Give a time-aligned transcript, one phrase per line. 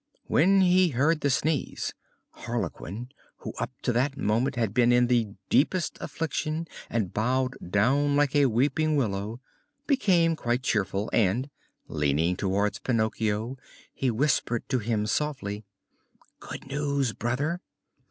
[0.25, 1.93] When he heard the sneeze,
[2.31, 8.15] Harlequin, who up to that moment had been in the deepest affliction and bowed down
[8.15, 9.41] like a weeping willow,
[9.85, 11.51] became quite cheerful and,
[11.87, 13.57] leaning towards Pinocchio,
[13.93, 15.65] he whispered to him softly:
[16.39, 17.61] "Good news, brother.